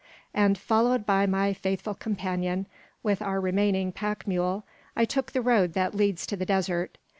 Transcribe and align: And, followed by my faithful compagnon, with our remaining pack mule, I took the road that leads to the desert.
And, 0.33 0.57
followed 0.57 1.05
by 1.05 1.27
my 1.27 1.53
faithful 1.53 1.93
compagnon, 1.93 2.65
with 3.03 3.21
our 3.21 3.39
remaining 3.39 3.91
pack 3.91 4.25
mule, 4.25 4.65
I 4.95 5.05
took 5.05 5.31
the 5.31 5.43
road 5.43 5.73
that 5.73 5.93
leads 5.93 6.25
to 6.25 6.35
the 6.35 6.43
desert. 6.43 6.97